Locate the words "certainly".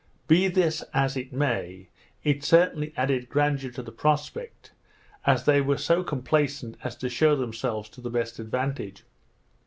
2.43-2.91